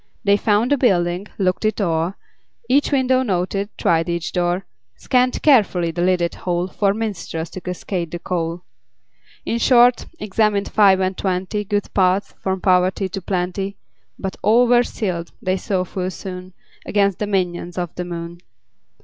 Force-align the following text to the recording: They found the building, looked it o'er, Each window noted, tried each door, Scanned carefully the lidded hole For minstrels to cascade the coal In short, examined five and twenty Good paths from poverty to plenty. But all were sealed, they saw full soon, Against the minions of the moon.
They 0.23 0.35
found 0.35 0.71
the 0.71 0.77
building, 0.79 1.27
looked 1.37 1.63
it 1.63 1.79
o'er, 1.79 2.15
Each 2.67 2.91
window 2.91 3.21
noted, 3.21 3.69
tried 3.77 4.09
each 4.09 4.31
door, 4.31 4.65
Scanned 4.95 5.39
carefully 5.43 5.91
the 5.91 6.01
lidded 6.01 6.33
hole 6.33 6.67
For 6.67 6.91
minstrels 6.95 7.51
to 7.51 7.61
cascade 7.61 8.09
the 8.09 8.17
coal 8.17 8.63
In 9.45 9.59
short, 9.59 10.07
examined 10.19 10.71
five 10.71 10.99
and 11.01 11.15
twenty 11.15 11.63
Good 11.63 11.93
paths 11.93 12.33
from 12.39 12.61
poverty 12.61 13.09
to 13.09 13.21
plenty. 13.21 13.77
But 14.17 14.37
all 14.41 14.65
were 14.65 14.81
sealed, 14.81 15.33
they 15.39 15.57
saw 15.57 15.83
full 15.83 16.09
soon, 16.09 16.53
Against 16.83 17.19
the 17.19 17.27
minions 17.27 17.77
of 17.77 17.93
the 17.93 18.03
moon. 18.05 18.39